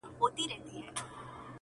[0.19, 0.79] پښتون یم زه